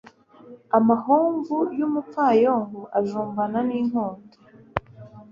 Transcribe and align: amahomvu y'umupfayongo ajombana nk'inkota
amahomvu 0.77 1.55
y'umupfayongo 1.77 2.81
ajombana 2.99 3.59
nk'inkota 3.65 4.37